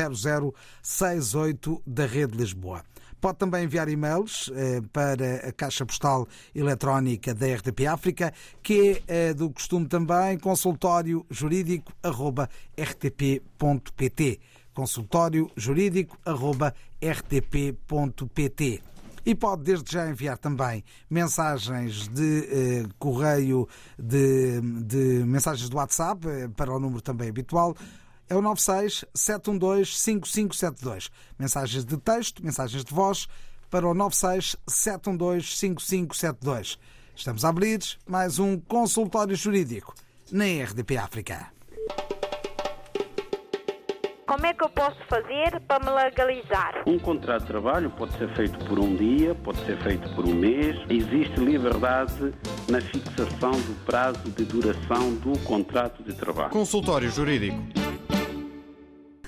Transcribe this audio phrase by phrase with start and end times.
[0.84, 2.84] 0068 da Rede Lisboa.
[3.20, 9.30] Pode também enviar e-mails eh, para a caixa postal eletrónica da RTP África, que é
[9.30, 11.92] eh, do costume também consultório jurídico
[12.78, 14.40] rtp.pt.
[14.74, 16.20] Consultório jurídico
[17.02, 18.84] rtp.pt
[19.26, 23.68] e pode desde já enviar também mensagens de eh, correio,
[23.98, 27.76] de, de, mensagens do WhatsApp eh, para o número também habitual.
[28.30, 31.12] É o 96 712 5572.
[31.40, 33.28] Mensagens de texto, mensagens de voz
[33.70, 36.80] para o 96 712 5572.
[37.16, 37.54] Estamos a
[38.08, 39.94] mais um consultório jurídico
[40.32, 41.48] na RDP África.
[44.28, 46.84] Como é que eu posso fazer para me legalizar?
[46.88, 50.34] Um contrato de trabalho pode ser feito por um dia, pode ser feito por um
[50.34, 50.76] mês.
[50.90, 52.34] Existe liberdade
[52.68, 56.50] na fixação do prazo de duração do contrato de trabalho.
[56.50, 57.58] Consultório Jurídico.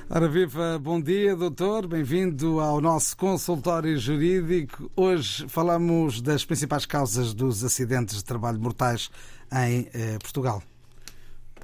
[0.10, 1.86] Ora viva, bom dia, doutor.
[1.86, 4.90] Bem-vindo ao nosso consultório jurídico.
[4.96, 9.12] Hoje falamos das principais causas dos acidentes de trabalho mortais
[9.52, 10.64] em eh, Portugal.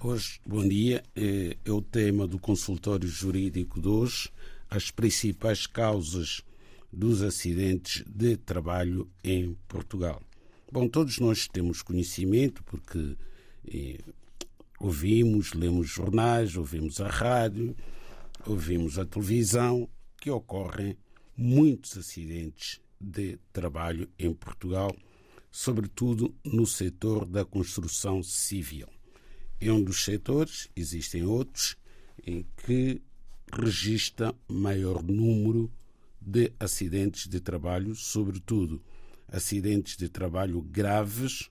[0.05, 1.01] Hoje, bom dia.
[1.15, 4.29] É, é o tema do consultório jurídico de hoje,
[4.69, 6.41] as principais causas
[6.91, 10.21] dos acidentes de trabalho em Portugal.
[10.69, 13.15] Bom, todos nós temos conhecimento porque
[13.65, 13.99] eh,
[14.77, 17.73] ouvimos, lemos jornais, ouvimos a rádio,
[18.45, 19.87] ouvimos a televisão,
[20.19, 20.97] que ocorrem
[21.37, 24.93] muitos acidentes de trabalho em Portugal,
[25.49, 28.89] sobretudo no setor da construção civil
[29.59, 31.77] é um dos setores, existem outros,
[32.25, 33.01] em que
[33.51, 35.71] registra maior número
[36.19, 38.81] de acidentes de trabalho, sobretudo
[39.27, 41.49] acidentes de trabalho graves,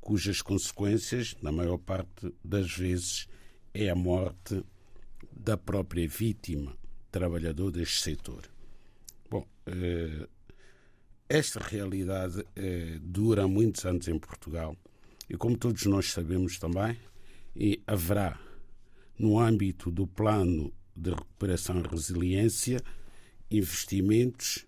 [0.00, 3.28] cujas consequências, na maior parte das vezes,
[3.72, 4.62] é a morte
[5.30, 6.76] da própria vítima,
[7.10, 8.42] trabalhador deste setor.
[9.30, 10.28] Bom, eh,
[11.28, 14.76] esta realidade eh, dura muitos anos em Portugal
[15.28, 16.98] e, como todos nós sabemos também,
[17.54, 18.38] e haverá,
[19.18, 22.82] no âmbito do plano de recuperação e resiliência,
[23.50, 24.66] investimentos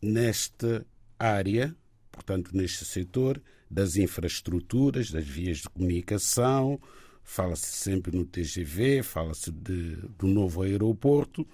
[0.00, 0.86] nesta
[1.18, 1.74] área,
[2.10, 6.80] portanto, neste setor das infraestruturas, das vias de comunicação,
[7.22, 11.46] fala-se sempre no TGV, fala-se do novo aeroporto.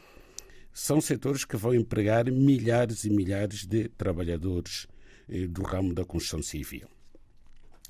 [0.72, 4.86] São setores que vão empregar milhares e milhares de trabalhadores
[5.28, 6.93] eh, do ramo da construção civil.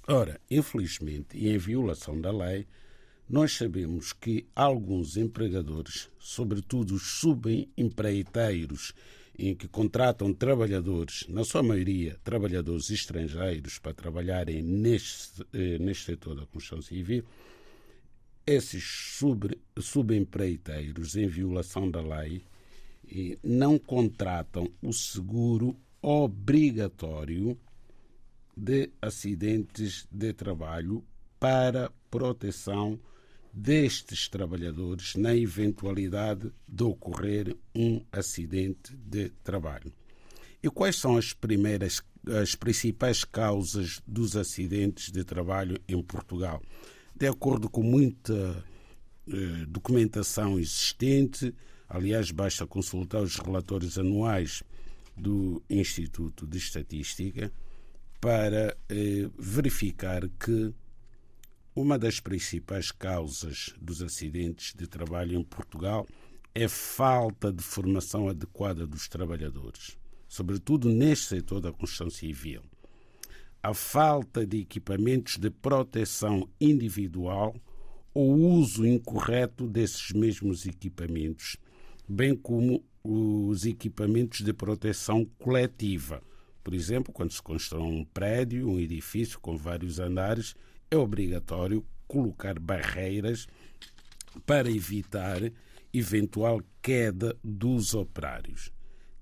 [0.07, 2.67] Ora, infelizmente, e em violação da lei,
[3.29, 8.93] nós sabemos que alguns empregadores, sobretudo os subempreiteiros,
[9.39, 16.37] em que contratam trabalhadores, na sua maioria trabalhadores estrangeiros, para trabalharem neste, eh, neste setor
[16.37, 17.25] da construção civil,
[18.47, 22.43] esses sub, subempreiteiros, em violação da lei,
[23.43, 27.59] não contratam o seguro obrigatório
[28.56, 31.05] de acidentes de trabalho
[31.39, 32.99] para proteção
[33.53, 39.93] destes trabalhadores na eventualidade de ocorrer um acidente de trabalho.
[40.62, 42.03] E quais são as primeiras,
[42.43, 46.62] as principais causas dos acidentes de trabalho em Portugal?
[47.15, 48.65] De acordo com muita
[49.29, 51.55] eh, documentação existente,
[51.89, 54.65] aliás, basta consultar os relatórios anuais
[55.17, 57.53] do Instituto de Estatística,
[58.20, 60.72] para eh, verificar que
[61.75, 66.06] uma das principais causas dos acidentes de trabalho em Portugal
[66.55, 69.99] é falta de formação adequada dos trabalhadores.
[70.28, 72.61] sobretudo neste setor da construção civil.
[73.62, 77.55] A falta de equipamentos de proteção individual
[78.12, 81.56] ou uso incorreto desses mesmos equipamentos,
[82.08, 86.20] bem como os equipamentos de proteção coletiva.
[86.64, 90.56] Por exemplo, quando se constrói um prédio, um edifício com vários andares,
[90.90, 93.46] é obrigatório colocar barreiras
[94.46, 95.52] para evitar
[95.93, 98.72] eventual queda dos operários.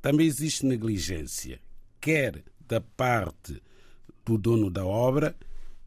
[0.01, 1.61] Também existe negligência,
[2.01, 3.61] quer da parte
[4.25, 5.37] do dono da obra,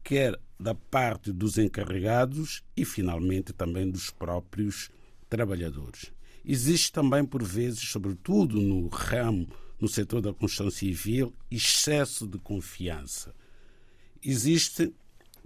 [0.04, 4.90] quer da parte dos encarregados e, finalmente, também dos próprios
[5.28, 6.12] trabalhadores.
[6.44, 9.48] Existe também, por vezes, sobretudo no ramo,
[9.80, 13.34] no setor da construção civil, excesso de confiança.
[14.22, 14.92] Existe,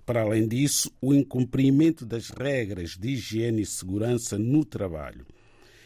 [0.06, 5.26] para além disso, o incumprimento das regras de higiene e segurança no trabalho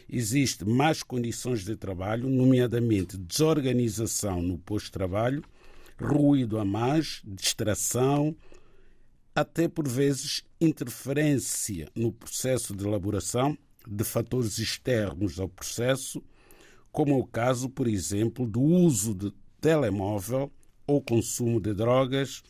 [0.09, 5.43] existe más condições de trabalho, nomeadamente desorganização no posto de trabalho,
[5.99, 8.35] ruído a mais, distração,
[9.33, 13.57] até por vezes interferência no processo de elaboração
[13.87, 16.23] de fatores externos ao processo,
[16.95, 20.49] como o caso, por exemplo, do uso de telemóvel
[20.87, 22.41] ou consumo de drogas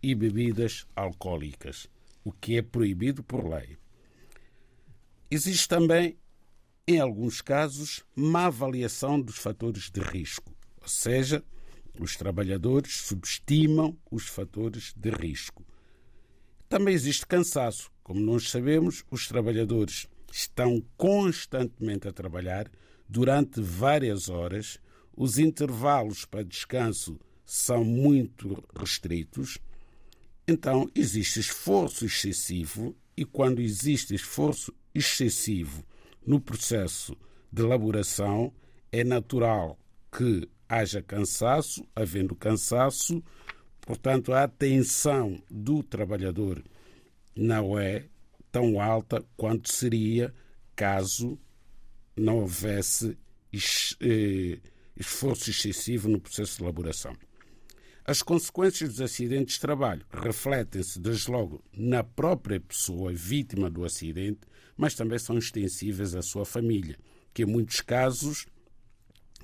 [0.00, 1.88] e bebidas alcoólicas,
[2.22, 3.76] o que é proibido por lei.
[5.28, 6.16] Existe também
[6.86, 11.42] em alguns casos, má avaliação dos fatores de risco, ou seja,
[11.98, 15.66] os trabalhadores subestimam os fatores de risco.
[16.68, 17.90] Também existe cansaço.
[18.04, 22.70] Como nós sabemos, os trabalhadores estão constantemente a trabalhar
[23.12, 24.78] durante várias horas,
[25.14, 29.58] os intervalos para descanso são muito restritos,
[30.48, 35.84] então existe esforço excessivo, e quando existe esforço excessivo
[36.26, 37.14] no processo
[37.52, 38.50] de elaboração,
[38.90, 39.78] é natural
[40.10, 43.22] que haja cansaço, havendo cansaço,
[43.82, 46.64] portanto, a atenção do trabalhador
[47.36, 48.06] não é
[48.50, 50.32] tão alta quanto seria
[50.74, 51.38] caso
[52.16, 53.16] não houvesse
[54.00, 54.58] eh,
[54.96, 57.16] esforço excessivo no processo de elaboração.
[58.04, 64.40] As consequências dos acidentes de trabalho refletem-se, desde logo, na própria pessoa vítima do acidente,
[64.76, 66.98] mas também são extensíveis à sua família,
[67.32, 68.46] que em muitos casos,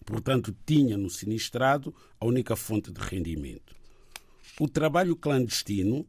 [0.05, 3.77] portanto, tinha no sinistrado a única fonte de rendimento.
[4.59, 6.05] O trabalho clandestino,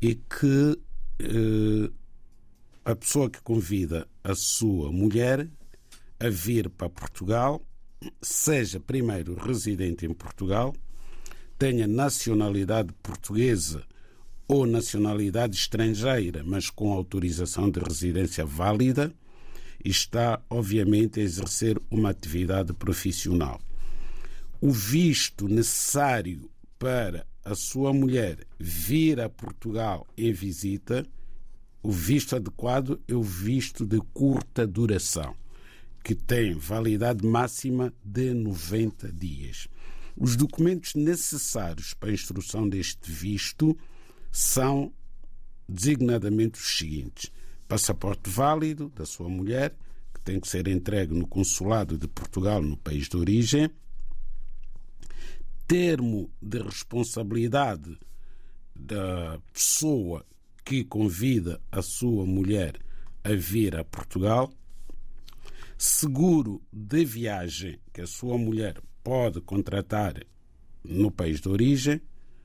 [0.00, 0.78] E que
[1.22, 1.97] uh,
[2.88, 5.46] a pessoa que convida a sua mulher
[6.18, 7.62] a vir para Portugal,
[8.22, 10.74] seja primeiro residente em Portugal,
[11.58, 13.84] tenha nacionalidade portuguesa
[14.48, 19.12] ou nacionalidade estrangeira, mas com autorização de residência válida,
[19.84, 23.60] está, obviamente, a exercer uma atividade profissional.
[24.62, 31.04] O visto necessário para a sua mulher vir a Portugal em visita,
[31.82, 35.34] o visto adequado é o visto de curta duração,
[36.02, 39.68] que tem validade máxima de 90 dias.
[40.16, 43.78] Os documentos necessários para a instrução deste visto
[44.32, 44.92] são
[45.68, 47.30] designadamente os seguintes:
[47.68, 49.76] passaporte válido da sua mulher,
[50.12, 53.70] que tem que ser entregue no consulado de Portugal no país de origem,
[55.68, 57.96] termo de responsabilidade
[58.74, 60.24] da pessoa
[60.68, 62.78] que convida a sua mulher
[63.24, 64.52] a vir a Portugal,
[65.78, 70.22] seguro de viagem que a sua mulher pode contratar
[70.84, 72.02] no país de origem,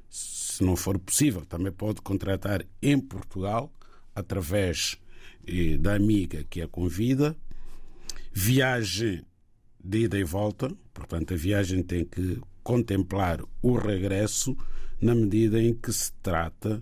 [0.10, 3.70] se não for possível, também pode contratar em Portugal,
[4.15, 4.98] através
[5.46, 7.36] eh, da amiga que a convida.
[8.32, 9.22] Viagem
[9.84, 14.56] de ida e volta, portanto, a viagem tem que contemplar o regresso
[15.01, 16.82] na medida em que se trata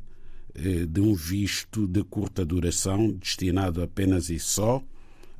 [0.53, 4.83] de um visto de curta duração destinado apenas e só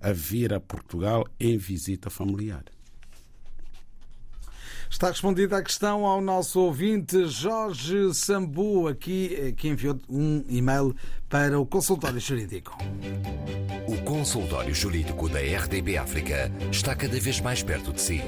[0.02, 2.64] a vir a Portugal em visita familiar.
[4.92, 10.94] Está respondida a questão ao nosso ouvinte Jorge Sambu, aqui, eh, que enviou um e-mail
[11.30, 12.78] para o consultório jurídico.
[13.88, 18.22] O consultório jurídico da RDB África está cada vez mais perto de si.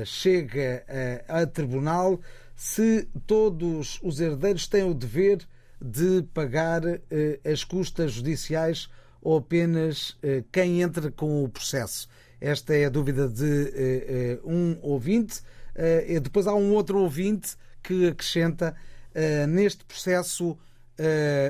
[0.06, 0.86] chega
[1.28, 2.20] a tribunal,
[2.56, 5.46] se todos os herdeiros têm o dever
[5.82, 6.82] de pagar
[7.44, 8.90] as custas judiciais
[9.22, 10.18] ou apenas
[10.52, 12.08] quem entra com o processo.
[12.40, 15.42] Esta é a dúvida de um ouvinte.
[16.08, 18.76] e depois há um outro ouvinte que acrescenta:
[19.50, 20.58] neste processo,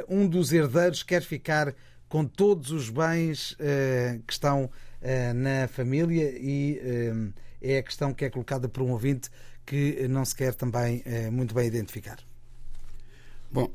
[0.08, 1.76] um dos herdeiros quer ficar
[2.08, 3.56] com todos os bens
[4.26, 4.70] que estão
[5.36, 9.30] na família e é a questão que é colocada por um ouvinte
[9.66, 12.18] que não se quer também muito bem identificar.
[13.52, 13.70] Bom,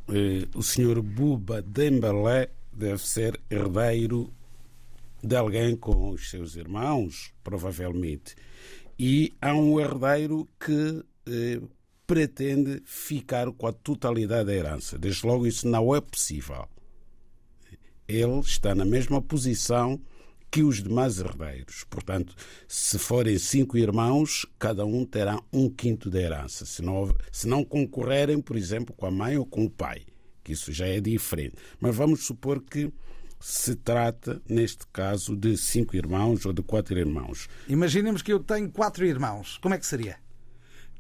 [0.55, 4.33] o senhor Buba Dembelé deve ser herdeiro
[5.23, 8.37] de alguém com os seus irmãos, provavelmente.
[8.99, 11.61] E há um herdeiro que eh,
[12.07, 14.99] pretende ficar com a totalidade da herança.
[14.99, 16.69] Desde logo, isso não é possível.
[18.07, 20.01] Ele está na mesma posição
[20.51, 21.85] que os demais herdeiros.
[21.91, 22.35] Portanto,
[22.69, 26.65] se forem cinco irmãos, cada um terá um quinto da herança.
[26.65, 30.03] Se não, se não concorrerem, por exemplo, com a mãe ou com o pai,
[30.45, 31.57] que isso já é diferente.
[31.81, 32.93] Mas vamos supor que
[33.41, 37.49] se trata, neste caso, de cinco irmãos ou de quatro irmãos.
[37.69, 39.59] Imaginemos que eu tenho quatro irmãos.
[39.59, 40.17] Como é que seria?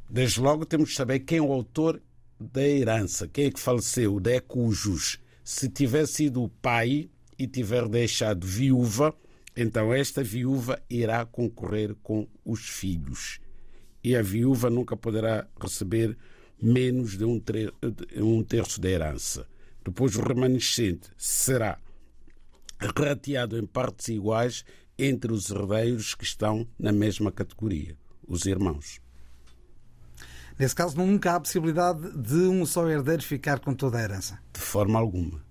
[0.08, 2.00] Desde logo temos de saber quem é o autor
[2.38, 5.18] da herança, quem é que faleceu, de cujos.
[5.42, 9.14] Se tiver sido o pai e tiver deixado viúva,
[9.56, 13.40] então esta viúva irá concorrer com os filhos.
[14.02, 16.16] E a viúva nunca poderá receber
[16.62, 19.46] menos de um terço da herança.
[19.84, 21.78] Depois o remanescente será
[22.96, 24.64] rateado em partes iguais
[24.98, 27.96] entre os herdeiros que estão na mesma categoria,
[28.26, 29.00] os irmãos.
[30.58, 34.38] Nesse caso, nunca há possibilidade de um só herdeiro ficar com toda a herança?
[34.52, 35.44] De forma alguma.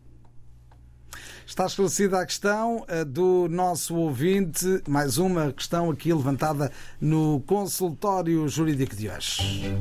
[1.45, 4.81] Está esclarecida a questão eh, do nosso ouvinte.
[4.87, 9.71] Mais uma questão aqui levantada no consultório jurídico de hoje.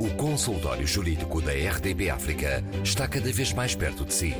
[0.00, 4.34] O consultório jurídico da RDB África está cada vez mais perto de si.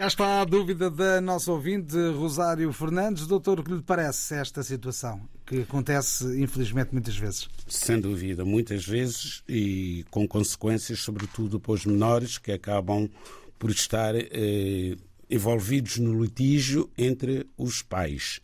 [0.00, 3.26] Cá está a dúvida da nossa ouvinte, Rosário Fernandes.
[3.26, 7.50] Doutor, o que lhe parece esta situação, que acontece, infelizmente, muitas vezes?
[7.66, 13.10] Sem dúvida, muitas vezes e com consequências, sobretudo para os menores, que acabam
[13.58, 14.96] por estar eh,
[15.28, 18.40] envolvidos no litígio entre os pais.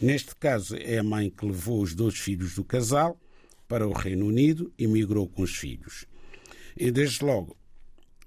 [0.00, 3.18] Neste caso, é a mãe que levou os dois filhos do casal
[3.66, 6.06] para o Reino Unido e migrou com os filhos.
[6.76, 7.56] E, desde logo,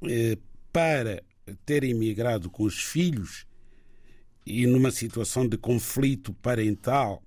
[0.04, 0.38] eh,
[0.72, 1.24] para
[1.66, 3.46] ter imigrado com os filhos
[4.46, 7.24] e numa situação de conflito parental,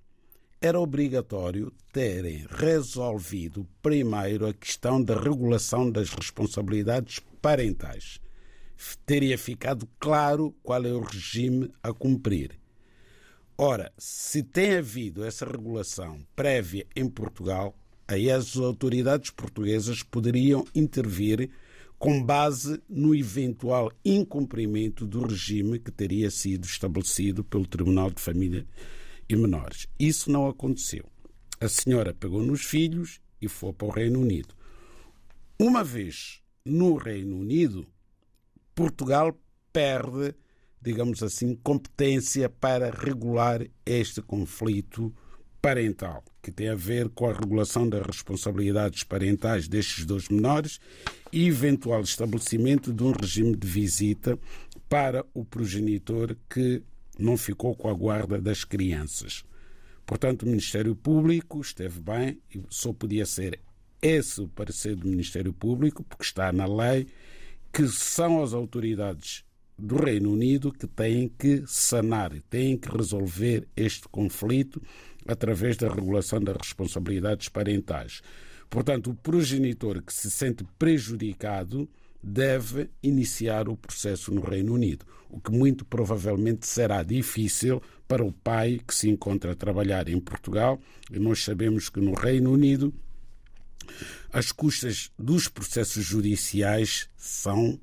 [0.60, 8.20] era obrigatório terem resolvido primeiro a questão da regulação das responsabilidades parentais.
[9.06, 12.58] Teria ficado claro qual é o regime a cumprir.
[13.58, 17.74] Ora, se tem havido essa regulação prévia em Portugal,
[18.06, 21.50] aí as autoridades portuguesas poderiam intervir
[21.98, 28.66] com base no eventual incumprimento do regime que teria sido estabelecido pelo Tribunal de Família
[29.26, 29.86] e Menores.
[29.98, 31.06] Isso não aconteceu.
[31.58, 34.54] A senhora pegou nos filhos e foi para o Reino Unido.
[35.58, 37.86] Uma vez no Reino Unido,
[38.74, 39.34] Portugal
[39.72, 40.34] perde,
[40.80, 45.12] digamos assim, competência para regular este conflito
[45.60, 50.78] parental, que tem a ver com a regulação das responsabilidades parentais destes dois menores
[51.32, 54.38] e eventual estabelecimento de um regime de visita
[54.88, 56.82] para o progenitor que
[57.18, 59.44] não ficou com a guarda das crianças.
[60.06, 63.58] Portanto, o Ministério Público esteve bem e só podia ser
[64.00, 67.08] esse o parecer do Ministério Público, porque está na lei
[67.72, 69.44] que são as autoridades
[69.78, 74.82] do Reino Unido que têm que sanar, têm que resolver este conflito
[75.26, 78.22] através da regulação das responsabilidades parentais.
[78.70, 81.88] Portanto, o progenitor que se sente prejudicado
[82.22, 88.32] deve iniciar o processo no Reino Unido, o que muito provavelmente será difícil para o
[88.32, 90.80] pai que se encontra a trabalhar em Portugal,
[91.12, 92.92] e nós sabemos que no Reino Unido
[94.32, 97.78] as custas dos processos judiciais são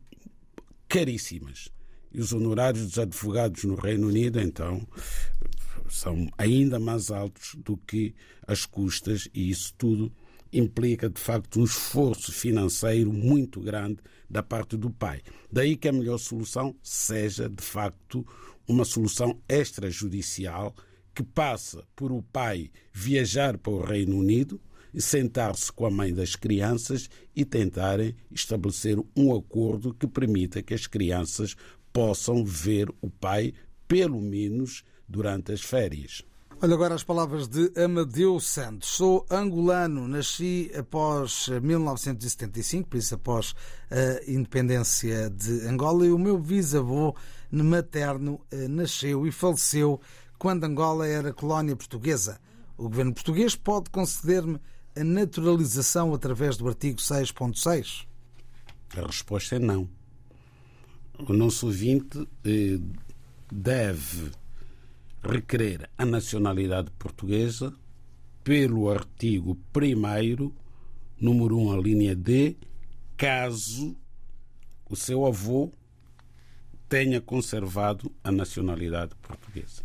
[0.88, 1.69] caríssimas.
[2.13, 4.86] E os honorários dos advogados no Reino Unido, então,
[5.89, 8.13] são ainda mais altos do que
[8.47, 10.12] as custas, e isso tudo
[10.52, 13.97] implica, de facto, um esforço financeiro muito grande
[14.30, 15.21] da parte do pai.
[15.52, 18.26] Daí que a melhor solução seja, de facto,
[18.67, 20.76] uma solução extrajudicial
[21.13, 24.60] que passa por o pai viajar para o Reino Unido,
[24.95, 30.86] sentar-se com a mãe das crianças e tentarem estabelecer um acordo que permita que as
[30.86, 31.56] crianças
[31.93, 33.53] possam ver o pai,
[33.88, 36.23] pelo menos durante as férias.
[36.62, 38.89] Olha agora as palavras de Amadeu Santos.
[38.89, 43.53] Sou angolano, nasci após 1975, por isso após
[43.91, 47.13] a independência de Angola, e o meu bisavô
[47.51, 49.99] materno eh, nasceu e faleceu
[50.39, 52.39] quando Angola era colónia portuguesa.
[52.77, 54.60] O governo português pode conceder-me
[54.95, 58.06] a naturalização através do artigo 6.6?
[58.95, 59.89] A resposta é não.
[61.19, 62.80] O nosso ouvinte eh,
[63.52, 64.32] deve
[65.23, 67.73] requerer a nacionalidade portuguesa
[68.43, 70.52] pelo artigo 1
[71.19, 72.58] número 1, a linha D,
[73.15, 73.95] caso
[74.89, 75.71] o seu avô
[76.89, 79.84] tenha conservado a nacionalidade portuguesa.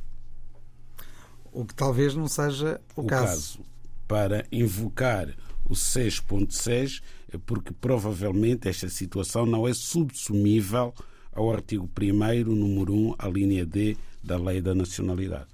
[1.53, 3.59] O que talvez não seja o, o caso.
[3.59, 3.61] caso.
[4.07, 5.29] Para invocar
[5.65, 10.95] o 6.6 é porque provavelmente esta situação não é subsumível
[11.39, 12.03] ao artigo 1
[12.53, 15.47] número 1, a linha D da Lei da Nacionalidade.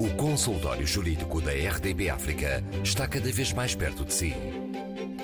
[0.00, 4.34] O consultório jurídico da RDB África está cada vez mais perto de si.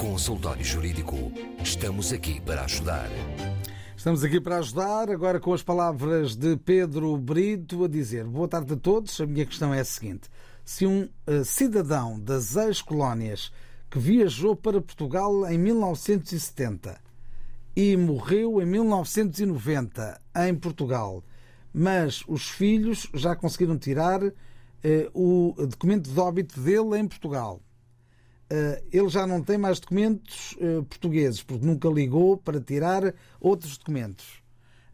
[0.00, 1.30] Consultório Jurídico.
[1.62, 3.10] Estamos aqui para ajudar.
[4.00, 8.72] Estamos aqui para ajudar, agora com as palavras de Pedro Brito a dizer: Boa tarde
[8.72, 9.20] a todos.
[9.20, 10.30] A minha questão é a seguinte:
[10.64, 13.52] se um uh, cidadão das ex-colónias
[13.90, 16.98] que viajou para Portugal em 1970
[17.76, 21.22] e morreu em 1990 em Portugal,
[21.70, 24.32] mas os filhos já conseguiram tirar uh,
[25.12, 27.69] o documento de óbito dele em Portugal eh,
[28.92, 34.42] ele já não tem mais documentos eh, portugueses, porque nunca ligou para tirar outros documentos.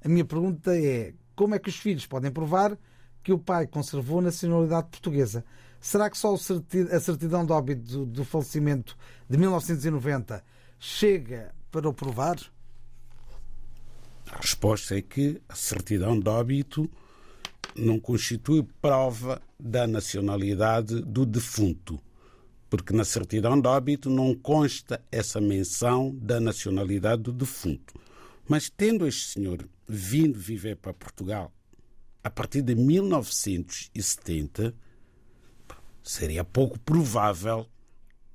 [0.04, 2.78] A minha pergunta é: como é que os filhos podem provar
[3.22, 5.44] que o pai conservou a nacionalidade portuguesa?
[5.80, 8.96] Será que só a certidão de óbito do falecimento
[9.28, 10.44] de 1990
[10.78, 12.36] chega para o provar?
[14.30, 16.90] A resposta é que a certidão de óbito
[17.74, 22.00] não constitui prova da nacionalidade do defunto
[22.76, 27.98] porque na certidão de óbito não consta essa menção da nacionalidade do defunto.
[28.46, 31.50] Mas tendo este senhor vindo viver para Portugal
[32.22, 34.74] a partir de 1970,
[36.02, 37.66] seria pouco provável,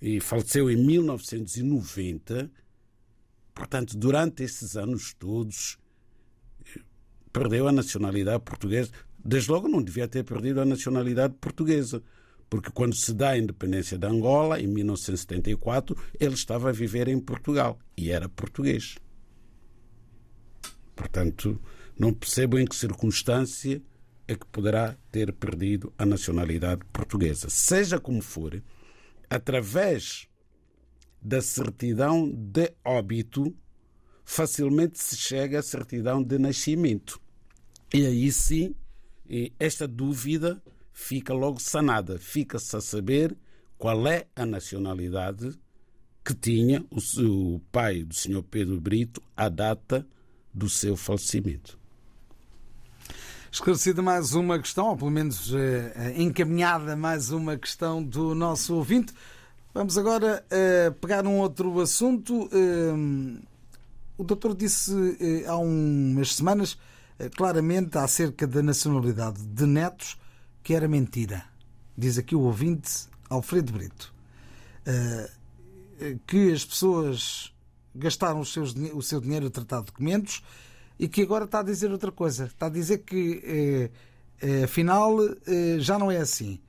[0.02, 2.50] e faleceu em 1990,
[3.54, 5.78] portanto, durante esses anos todos,
[7.32, 8.90] perdeu a nacionalidade portuguesa.
[9.24, 12.02] Desde logo não devia ter perdido a nacionalidade portuguesa
[12.52, 17.18] porque quando se dá a independência de Angola, em 1974, ele estava a viver em
[17.18, 18.96] Portugal e era português.
[20.94, 21.58] Portanto,
[21.98, 23.82] não percebo em que circunstância
[24.28, 27.50] é que poderá ter perdido a nacionalidade portuguesa.
[27.50, 28.62] Seja como for,
[29.30, 30.28] através
[31.22, 33.56] da certidão de óbito,
[34.26, 37.18] facilmente se chega à certidão de nascimento.
[37.94, 38.76] E aí sim,
[39.58, 40.62] esta dúvida
[41.02, 42.18] fica logo sanada.
[42.20, 43.36] Fica-se a saber
[43.78, 45.58] qual é a nacionalidade
[46.24, 48.44] que tinha o, o pai do Sr.
[48.44, 50.08] Pedro Brito à data
[50.54, 51.80] do seu falecimento.
[53.52, 59.14] Esclarecida mais uma questão, ou pelo menos eh, encaminhada mais uma questão do nosso ouvinte.
[59.74, 62.48] Vamos agora eh, pegar um outro assunto.
[62.54, 63.42] Eh,
[64.18, 66.78] o doutor disse eh, há umas semanas
[67.20, 70.21] eh, claramente acerca da nacionalidade de netos
[70.64, 71.44] que era mentira.
[71.98, 74.14] Diz aqui o ouvinte Alfredo Brito.
[74.88, 75.42] Uh,
[76.26, 77.54] que as pessoas
[77.94, 80.44] gastaram os seus, o seu dinheiro a tratar documentos
[80.98, 82.46] e que agora está a dizer outra coisa.
[82.46, 83.90] Está a dizer que, eh,
[84.42, 86.60] eh, afinal, eh, já não é assim.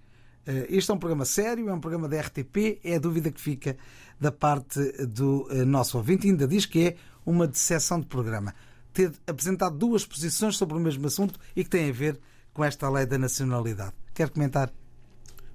[0.47, 3.41] Eh, este é um programa sério, é um programa da RTP, é a dúvida que
[3.41, 3.77] fica
[4.21, 6.27] da parte do eh, nosso ouvinte.
[6.27, 8.55] Ainda diz que é uma decepção de programa.
[8.93, 12.19] Ter apresentado duas posições sobre o mesmo assunto e que tem a ver
[12.53, 13.95] com esta lei da nacionalidade.
[14.15, 14.73] Quer comentar?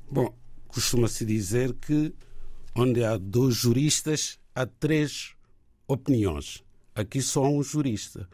[0.09, 0.33] Bom,
[0.67, 2.13] costuma-se dizer que
[2.75, 5.35] onde há dois juristas, há três
[5.87, 6.63] opiniões.
[6.95, 8.27] Aqui só há um jurista.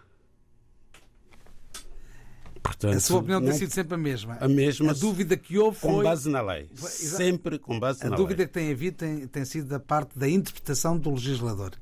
[2.62, 4.38] Portanto, a sua opinião não, tem sido sempre a mesma.
[4.40, 4.92] A mesma.
[4.92, 5.92] A dúvida que houve foi.
[5.92, 6.70] Com base na lei.
[6.76, 8.16] Sempre com base a na lei.
[8.16, 11.74] A dúvida que tem havido tem, tem sido da parte da interpretação do legislador.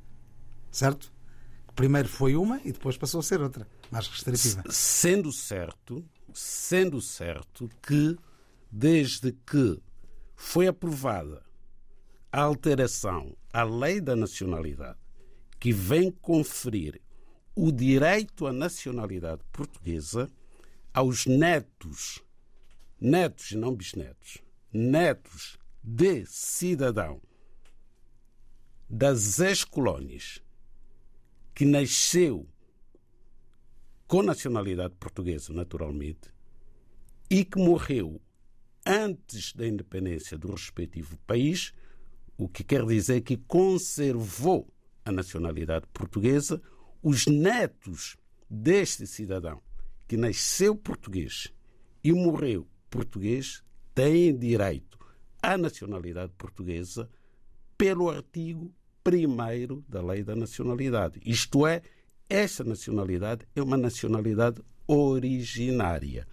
[0.72, 1.14] Certo?
[1.76, 4.64] Primeiro foi uma e depois passou a ser outra, mais restritiva.
[4.70, 8.18] Sendo certo sendo certo que,
[8.72, 9.82] desde que
[10.36, 11.44] foi aprovada
[12.32, 15.00] a alteração à lei da nacionalidade,
[15.60, 17.02] que vem conferir
[17.56, 20.30] o direito à nacionalidade portuguesa
[20.94, 22.20] aos netos,
[23.00, 24.40] netos e não bisnetos,
[24.74, 27.22] netos de cidadão
[28.90, 30.42] das ex-colónias
[31.54, 32.48] que nasceu
[34.12, 36.34] com nacionalidade portuguesa, naturalmente,
[37.30, 38.22] e que morreu
[38.86, 41.72] antes da independência do respectivo país,
[42.38, 44.68] o que quer dizer que conservou
[45.06, 46.62] a nacionalidade portuguesa,
[47.02, 48.18] os netos
[48.50, 49.62] deste cidadão
[50.10, 51.48] que nasceu português
[52.04, 53.64] e morreu português
[53.96, 55.00] têm direito
[55.42, 57.10] à nacionalidade portuguesa
[57.78, 58.76] pelo artigo
[59.08, 61.22] 1 da Lei da Nacionalidade.
[61.24, 61.82] Isto é,
[62.32, 66.26] esta nacionalidade é uma nacionalidade originária.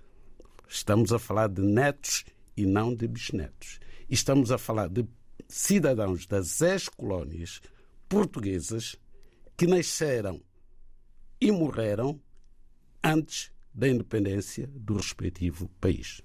[0.69, 2.25] Estamos a falar de netos
[2.57, 3.81] e não de bisnetos.
[4.09, 5.05] Estamos a falar de
[5.49, 7.61] cidadãos das ex-colónias
[8.09, 8.95] portuguesas
[9.57, 10.41] que nasceram
[11.41, 12.21] e morreram
[13.03, 16.23] antes da independência do respectivo país.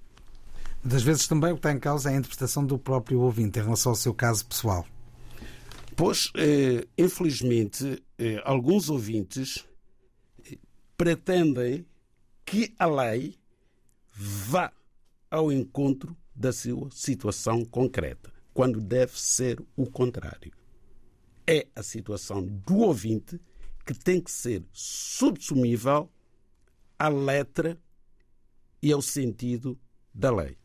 [0.84, 3.64] Das vezes também o que está em causa é a interpretação do próprio ouvinte em
[3.64, 4.86] relação ao seu caso pessoal.
[5.96, 9.68] Pois, eh, infelizmente, eh, alguns ouvintes
[10.96, 11.86] pretendem
[12.46, 13.38] que a lei
[14.14, 14.72] vá
[15.30, 20.54] ao encontro da sua situação concreta, quando deve ser o contrário.
[21.46, 23.42] É a situação do ouvinte
[23.86, 26.10] que tem que ser subsumível
[26.98, 27.78] à letra
[28.82, 29.78] e ao sentido
[30.14, 30.58] da lei.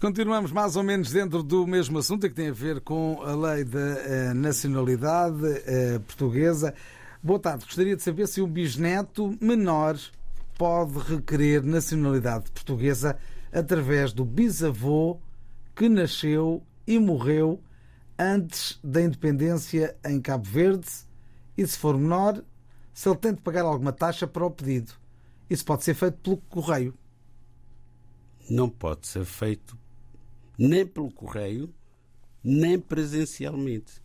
[0.00, 3.64] Continuamos mais ou menos dentro do mesmo assunto que tem a ver com a lei
[3.64, 6.72] da uh, nacionalidade uh, portuguesa.
[7.22, 7.66] Boa tarde.
[7.66, 9.98] Gostaria de saber se um bisneto menor
[10.56, 13.18] pode requerer nacionalidade portuguesa
[13.52, 15.20] através do bisavô
[15.76, 17.60] que nasceu e morreu
[18.18, 20.88] antes da independência em Cabo Verde
[21.58, 22.42] e, se for menor,
[22.94, 24.94] se ele tem de pagar alguma taxa para o pedido.
[25.50, 26.94] Isso pode ser feito pelo correio.
[28.48, 29.78] Não pode ser feito
[30.60, 31.74] nem pelo correio,
[32.44, 34.02] nem presencialmente.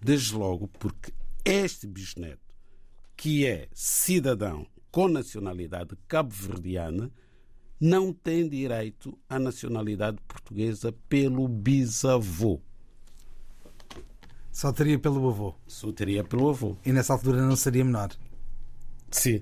[0.00, 1.12] Desde logo porque
[1.44, 2.42] este bisneto,
[3.16, 7.08] que é cidadão com nacionalidade cabo-verdiana,
[7.80, 12.60] não tem direito à nacionalidade portuguesa pelo bisavô.
[14.50, 15.54] Só teria pelo avô.
[15.68, 16.76] Só teria pelo avô.
[16.84, 18.10] E nessa altura não seria menor.
[19.10, 19.40] Sim.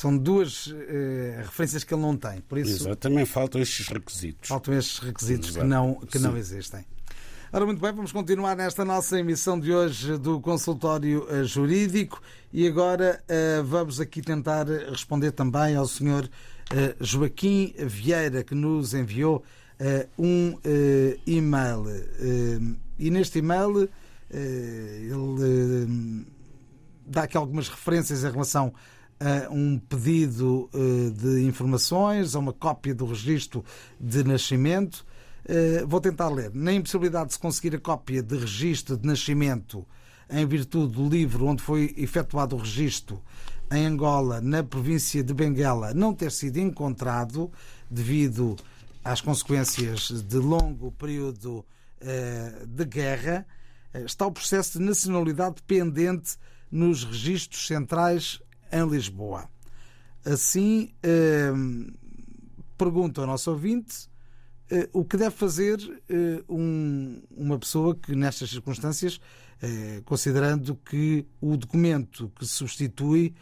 [0.00, 2.40] São duas eh, referências que ele não tem.
[2.40, 4.48] Por isso, Exatamente, faltam estes requisitos.
[4.48, 6.86] Faltam estes requisitos que não, que não existem.
[7.52, 12.18] Ora, muito bem, vamos continuar nesta nossa emissão de hoje do consultório eh, jurídico
[12.50, 18.94] e agora uh, vamos aqui tentar responder também ao senhor uh, Joaquim Vieira, que nos
[18.94, 19.44] enviou
[19.78, 20.58] uh, um
[21.26, 21.84] e-mail.
[22.98, 23.86] e neste e-mail
[24.30, 26.26] ele
[27.04, 28.72] dá aqui algumas referências em relação
[29.20, 30.70] a um pedido
[31.14, 33.62] de informações, a uma cópia do registro
[34.00, 35.04] de nascimento.
[35.86, 36.50] Vou tentar ler.
[36.54, 39.86] Na impossibilidade de se conseguir a cópia de registro de nascimento
[40.30, 43.22] em virtude do livro onde foi efetuado o registro
[43.72, 47.50] em Angola, na província de Benguela, não ter sido encontrado
[47.90, 48.56] devido
[49.04, 51.64] às consequências de longo período
[52.66, 53.46] de guerra,
[53.94, 56.36] está o processo de nacionalidade pendente
[56.70, 58.40] nos registros centrais
[58.72, 59.48] em Lisboa.
[60.24, 60.92] Assim,
[62.76, 64.08] pergunta ao nosso ouvinte
[64.92, 65.78] o que deve fazer
[66.48, 69.20] uma pessoa que, nestas circunstâncias,
[70.04, 73.34] considerando que o documento que substitui,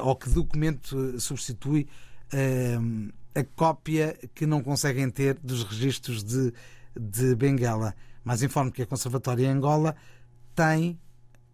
[0.00, 1.86] ou que documento substitui
[3.34, 6.52] a cópia que não conseguem ter dos registros de,
[6.98, 7.94] de Benguela.
[8.24, 9.96] Mas informo que a Conservatória em Angola
[10.54, 10.98] tem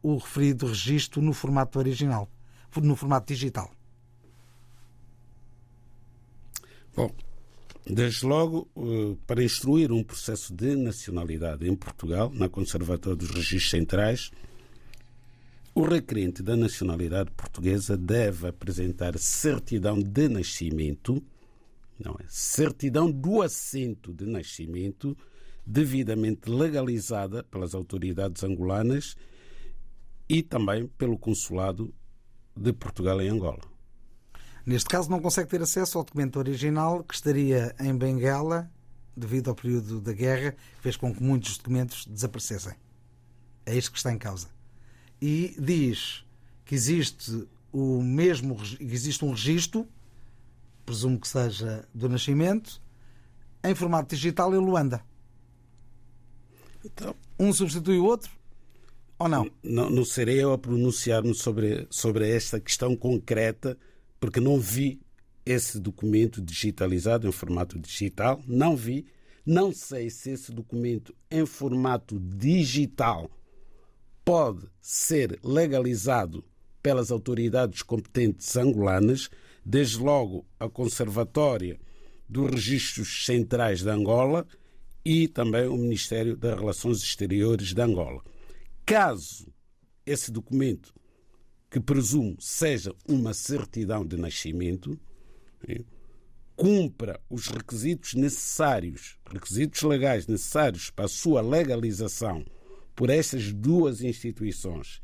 [0.02, 2.28] o referido registro no formato original,
[2.82, 3.70] no formato digital.
[6.96, 7.10] Bom,
[7.86, 8.68] desde logo,
[9.26, 14.30] para instruir um processo de nacionalidade em Portugal, na Conservatória dos Registros Centrais,
[15.74, 21.20] o requerente da nacionalidade portuguesa deve apresentar certidão de nascimento,
[21.98, 22.24] não é?
[22.28, 25.16] Certidão do assento de nascimento,
[25.66, 29.16] devidamente legalizada pelas autoridades angolanas
[30.28, 31.92] e também pelo Consulado
[32.56, 33.60] de Portugal em Angola.
[34.64, 38.70] Neste caso, não consegue ter acesso ao documento original que estaria em Benguela
[39.16, 42.74] devido ao período da guerra, fez com que muitos documentos desaparecessem.
[43.64, 44.48] É isto que está em causa.
[45.20, 46.24] E diz
[46.64, 49.86] que existe o mesmo existe um registro,
[50.84, 52.80] presumo que seja do nascimento,
[53.62, 55.02] em formato digital em Luanda.
[56.84, 58.30] Então, um substitui o outro
[59.18, 59.50] ou não?
[59.62, 63.78] Não, não serei eu a pronunciar-me sobre, sobre esta questão concreta,
[64.18, 65.00] porque não vi
[65.44, 69.06] esse documento digitalizado em formato digital, não vi.
[69.46, 73.30] Não sei se esse documento em formato digital
[74.24, 76.42] pode ser legalizado
[76.82, 79.28] pelas autoridades competentes angolanas,
[79.64, 81.78] desde logo a Conservatória
[82.28, 84.46] dos Registros Centrais de Angola
[85.04, 88.22] e também o Ministério das Relações Exteriores de Angola.
[88.86, 89.52] Caso
[90.04, 90.94] esse documento,
[91.70, 95.00] que presumo seja uma certidão de nascimento,
[96.54, 102.44] cumpra os requisitos necessários, requisitos legais necessários para a sua legalização
[102.94, 105.00] por estas duas instituições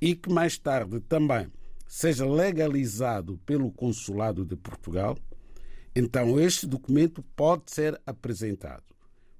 [0.00, 1.52] e que mais tarde também
[1.86, 5.16] seja legalizado pelo Consulado de Portugal,
[5.94, 8.84] então este documento pode ser apresentado.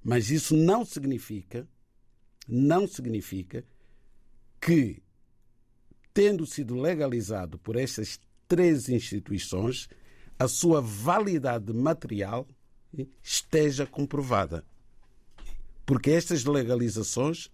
[0.03, 1.67] Mas isso não significa,
[2.47, 3.65] não significa
[4.59, 5.01] que,
[6.13, 9.87] tendo sido legalizado por estas três instituições,
[10.37, 12.47] a sua validade material
[13.21, 14.65] esteja comprovada.
[15.85, 17.49] Porque estas legalizações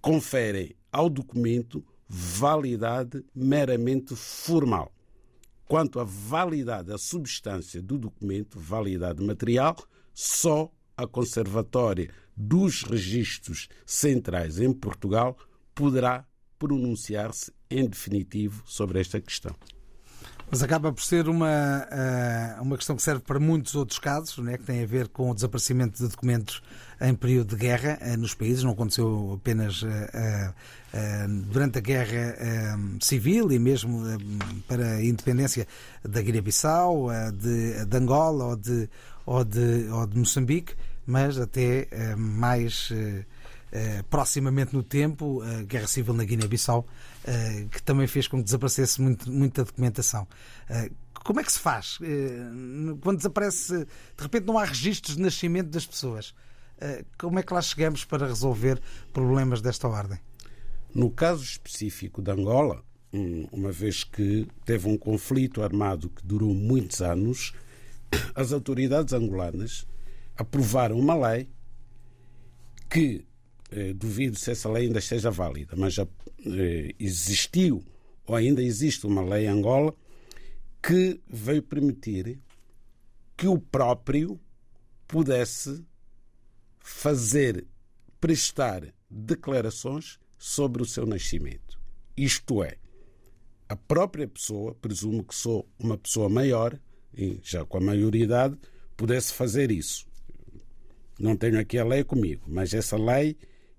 [0.00, 4.92] conferem ao documento validade meramente formal.
[5.68, 9.76] quanto à validade, a substância do documento, validade material,
[10.14, 15.36] só a Conservatória dos Registros Centrais em Portugal
[15.76, 16.24] poderá
[16.58, 19.54] pronunciar-se em definitivo sobre esta questão.
[20.50, 24.56] Mas acaba por ser uma, eh, uma questão que serve para muitos outros casos, né,
[24.56, 26.62] que tem a ver com o desaparecimento de documentos
[27.00, 28.62] em período de guerra eh, nos países.
[28.62, 30.52] Não aconteceu apenas eh,
[31.48, 32.38] durante a guerra
[33.00, 34.02] civil e mesmo
[34.68, 35.66] para a independência
[36.02, 38.88] da Guiné-Bissau, de, de, Angola ou de,
[39.26, 42.90] ou, de, ou de Moçambique, mas até mais
[44.08, 46.86] proximamente no tempo, a Guerra Civil na Guiné-Bissau
[47.26, 50.28] eh, que também fez com que desaparecesse muito, muita documentação.
[50.70, 50.92] Eh,
[51.24, 51.98] como é que se faz?
[52.00, 56.34] Eh, quando desaparece, de repente não há registros de nascimento das pessoas.
[57.16, 58.78] Como é que lá chegamos para resolver
[59.10, 60.20] problemas desta ordem?
[60.94, 62.84] No caso específico de Angola,
[63.50, 67.54] uma vez que teve um conflito armado que durou muitos anos,
[68.36, 69.86] as autoridades angolanas
[70.36, 71.48] aprovaram uma lei
[72.90, 73.24] que
[73.70, 76.06] eh, duvido se essa lei ainda esteja válida, mas já
[76.46, 77.84] eh, existiu
[78.26, 79.94] ou ainda existe uma lei em Angola
[80.82, 82.38] que veio permitir
[83.36, 84.40] que o próprio
[85.06, 85.84] pudesse
[86.78, 87.66] fazer,
[88.20, 91.78] prestar declarações sobre o seu nascimento.
[92.16, 92.76] Isto é,
[93.68, 96.78] a própria pessoa, presumo que sou uma pessoa maior,
[97.42, 98.56] já com a maioridade,
[98.96, 100.06] pudesse fazer isso.
[101.18, 103.36] Não tenho aqui a lei comigo, mas essa lei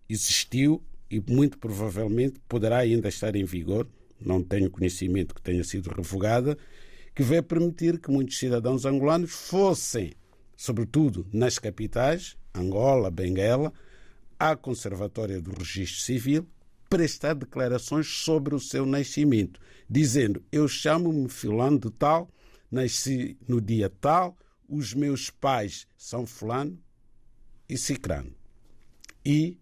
[0.09, 3.87] existiu e muito provavelmente poderá ainda estar em vigor,
[4.19, 6.57] não tenho conhecimento que tenha sido revogada,
[7.15, 10.13] que vai permitir que muitos cidadãos angolanos fossem,
[10.55, 13.71] sobretudo nas capitais, Angola, Benguela,
[14.39, 16.47] à Conservatória do Registro Civil,
[16.89, 22.29] prestar declarações sobre o seu nascimento, dizendo: Eu chamo-me Fulano de Tal,
[22.71, 26.77] nasci no dia tal, os meus pais são Fulano
[27.69, 28.33] e Cicrano.
[29.25, 29.57] E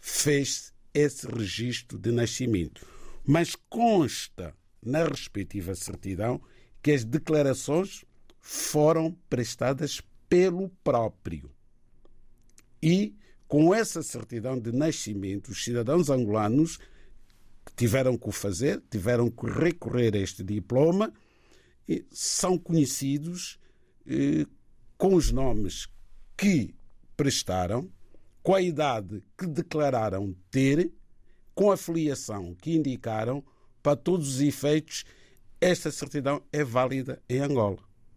[0.00, 2.86] fez esse registro de nascimento.
[3.24, 6.40] Mas consta na respectiva certidão
[6.82, 8.04] que as declarações
[8.40, 11.50] foram prestadas pelo próprio.
[12.82, 13.14] E
[13.46, 16.78] com essa certidão de nascimento, os cidadãos angolanos
[17.76, 21.12] tiveram que o fazer, tiveram que recorrer a este diploma,
[21.88, 23.58] e são conhecidos
[24.06, 24.46] eh,
[24.98, 25.88] com os nomes
[26.36, 26.74] que
[27.16, 27.90] prestaram
[28.48, 30.90] com a idade que declararam ter,
[31.54, 33.44] com a filiação que indicaram,
[33.82, 35.04] para todos os efeitos,
[35.60, 37.76] esta certidão é válida em Angola.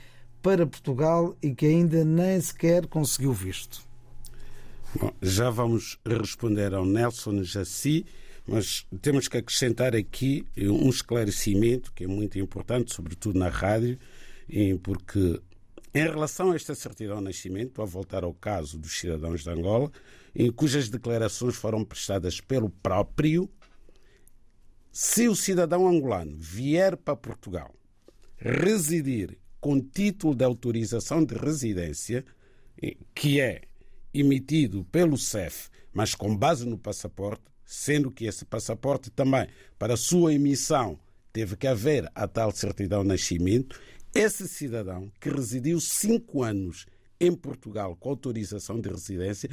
[0.42, 3.82] para Portugal e que ainda nem sequer conseguiu visto?
[4.98, 8.06] Bom, já vamos responder ao Nelson Jassi
[8.50, 14.00] mas temos que acrescentar aqui um esclarecimento que é muito importante, sobretudo na rádio,
[14.82, 15.40] porque
[15.94, 19.92] em relação a esta certidão de nascimento, a voltar ao caso dos cidadãos de Angola,
[20.36, 23.50] em cujas declarações foram prestadas pelo próprio,
[24.92, 27.74] se o cidadão angolano vier para Portugal
[28.38, 32.26] residir com título de autorização de residência,
[33.14, 33.62] que é
[34.14, 39.48] emitido pelo CEF, mas com base no passaporte, sendo que esse passaporte também,
[39.78, 41.00] para sua emissão,
[41.32, 43.80] teve que haver a tal certidão de nascimento.
[44.12, 46.88] Esse cidadão que residiu cinco anos
[47.22, 49.52] em Portugal com autorização de residência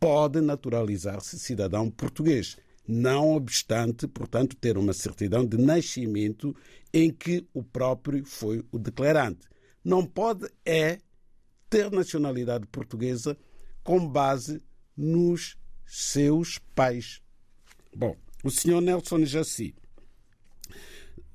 [0.00, 2.56] pode naturalizar-se cidadão português,
[2.88, 6.56] não obstante, portanto, ter uma certidão de nascimento
[6.94, 9.46] em que o próprio foi o declarante.
[9.84, 10.98] Não pode é
[11.68, 13.36] ter nacionalidade portuguesa
[13.84, 14.62] com base
[14.96, 17.20] nos seus pais.
[17.94, 19.74] Bom, o senhor Nelson Jaci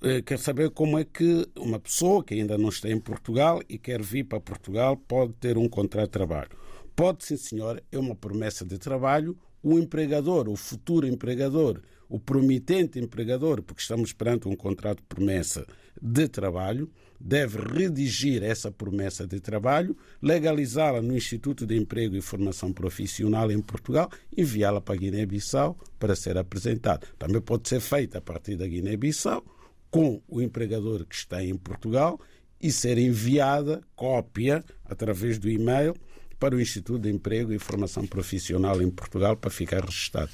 [0.02, 3.78] eh, quer saber como é que uma pessoa que ainda não está em Portugal e
[3.78, 6.52] quer vir para Portugal pode ter um contrato de trabalho.
[6.96, 9.38] Pode, sim, senhor, é uma promessa de trabalho.
[9.62, 11.82] O empregador, o futuro empregador,
[12.16, 15.68] o promitente empregador, porque estamos perante um contrato de promessa
[16.02, 16.90] de trabalho,
[17.20, 23.60] deve redigir essa promessa de trabalho, legalizá-la no Instituto de Emprego e Formação Profissional em
[23.60, 27.06] Portugal, enviá-la para Guiné-Bissau para ser apresentada.
[27.20, 29.44] Também pode ser feita a partir da Guiné-Bissau
[29.92, 32.18] com o empregador que está em Portugal
[32.62, 35.94] e ser enviada cópia através do e-mail
[36.40, 40.32] para o Instituto de Emprego e Formação Profissional em Portugal para ficar registado.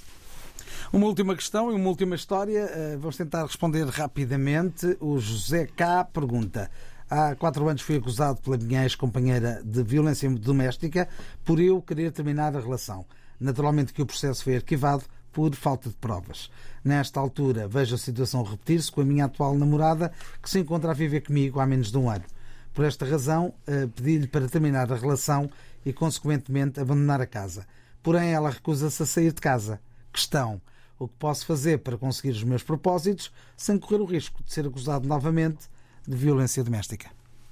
[0.94, 2.70] Uma última questão e uma última história.
[2.70, 4.98] Eh, vamos tentar responder rapidamente.
[5.00, 6.04] O José K.
[6.04, 6.70] pergunta.
[7.10, 11.08] Há quatro anos fui acusado pela minha ex-companheira de violência doméstica
[11.46, 13.06] por eu querer terminar a relação.
[13.40, 16.52] Naturalmente que o processo foi arquivado por falta de provas.
[16.84, 20.12] Nesta altura, vejo a situação repetir-se com a minha atual namorada,
[20.44, 22.26] que se encontra a viver comigo há menos de um ano.
[22.74, 25.50] Por esta razão, eh, pedi-lhe para terminar a relação
[25.86, 27.66] e, consequentemente, abandonar a casa.
[28.04, 29.80] Porém, ela recusa-se a sair de casa.
[30.12, 30.60] Questão:
[31.02, 34.68] o que posso fazer para conseguir os meus propósitos sem correr o risco de ser
[34.68, 35.68] acusado novamente
[36.08, 37.10] de violência doméstica?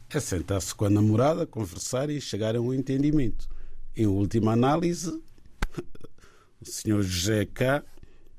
[0.08, 3.50] É sentar-se com a namorada, conversar e chegar a um entendimento.
[3.96, 5.10] Em última análise,
[6.62, 7.84] o senhor José K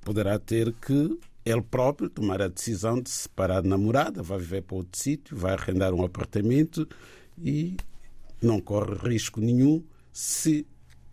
[0.00, 4.62] poderá ter que ele próprio tomar a decisão de se separar de namorada, vai viver
[4.62, 6.88] para outro sítio, vai arrendar um apartamento
[7.36, 7.76] e
[8.40, 9.82] não corre risco nenhum
[10.12, 10.64] se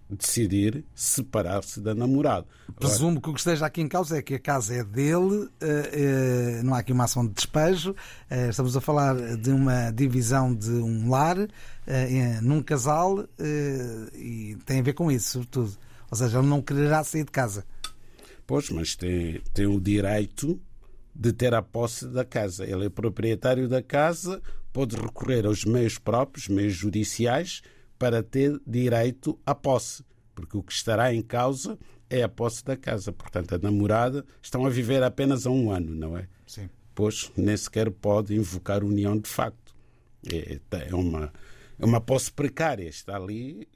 [0.09, 2.45] decidir separar-se da namorada.
[2.79, 5.91] Presumo que o que esteja aqui em causa é que a casa é dele, eh,
[6.59, 7.95] eh, não há aqui uma ação de despejo,
[8.29, 11.37] eh, estamos a falar de uma divisão de um lar
[12.41, 13.25] num casal
[14.13, 15.77] e tem a ver com isso, sobretudo.
[16.11, 17.65] Ou seja, ele não quererá sair de casa.
[18.45, 20.59] Pois, mas tem, tem o direito
[21.13, 22.65] de ter a posse da casa.
[22.65, 24.41] Ele é proprietário da casa,
[24.71, 27.61] pode recorrer aos meios próprios, meios judiciais,
[27.97, 30.03] para ter direito à posse.
[30.33, 31.77] Porque o que estará em causa
[32.09, 33.11] é a posse da casa.
[33.11, 36.27] Portanto, a namorada estão a viver apenas há um ano, não é?
[36.45, 36.69] Sim.
[36.93, 39.75] Pois nem sequer pode invocar união de facto.
[40.31, 41.31] É, é, uma,
[41.77, 42.87] é uma posse precária.
[42.87, 43.67] Está ali,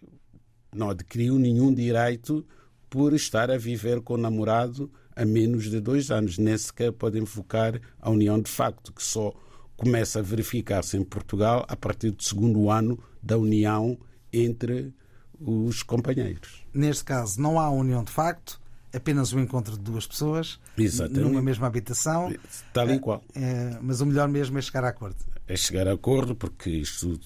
[0.74, 2.46] não adquiriu nenhum direito
[2.90, 6.38] por estar a viver com o namorado há menos de dois anos.
[6.38, 9.34] Nem sequer pode invocar a união de facto, que só
[9.76, 13.98] começa a verificar-se em Portugal a partir do segundo ano da união
[14.32, 14.94] entre
[15.40, 16.64] os companheiros.
[16.74, 18.60] Neste caso, não há união de facto,
[18.94, 21.22] apenas o um encontro de duas pessoas Exatamente.
[21.22, 22.34] numa mesma habitação.
[22.74, 23.24] Tal e qual.
[23.36, 25.18] É, mas o melhor mesmo é chegar a acordo.
[25.48, 27.20] É chegar a acordo, porque isto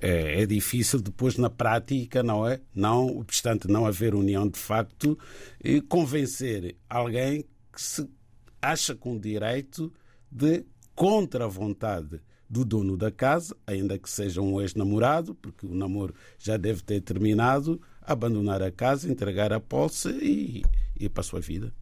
[0.00, 2.60] é, é, difícil depois na prática, não é?
[2.74, 5.18] Não, obstante não haver união de facto,
[5.62, 8.08] e convencer alguém que se
[8.60, 9.92] acha com direito
[10.30, 10.64] de,
[10.94, 16.14] contra a vontade do dono da casa, ainda que seja um ex-namorado, porque o namoro
[16.38, 20.62] já deve ter terminado, abandonar a casa, entregar a posse e
[20.98, 21.72] ir para a sua vida.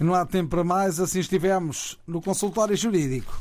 [0.00, 3.38] E não há tempo para mais, assim estivemos no consultório jurídico.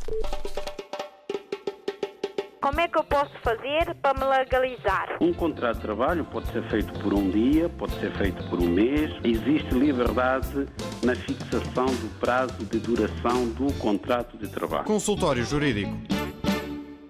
[2.61, 5.17] Como é que eu posso fazer para me legalizar?
[5.21, 8.67] Um contrato de trabalho pode ser feito por um dia, pode ser feito por um
[8.69, 9.11] mês.
[9.23, 10.67] Existe liberdade
[11.01, 14.83] na fixação do prazo de duração do contrato de trabalho.
[14.83, 16.18] Consultório Jurídico.